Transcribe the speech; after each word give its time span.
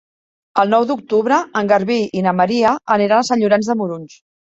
El 0.61 0.69
nou 0.75 0.85
d'octubre 0.91 1.37
en 1.61 1.69
Garbí 1.71 1.97
i 2.21 2.23
na 2.29 2.33
Maria 2.37 2.71
aniran 2.97 3.23
a 3.25 3.29
Sant 3.29 3.43
Llorenç 3.45 3.71
de 3.73 3.77
Morunys. 3.83 4.17